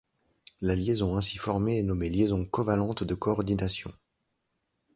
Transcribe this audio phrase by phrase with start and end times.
[0.61, 3.93] La liaison ainsi formée est nommée liaison covalente de coordination.